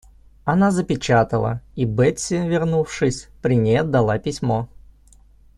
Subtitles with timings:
[0.45, 4.67] Она запечатала, и Бетси, вернувшись, при ней отдала письмо.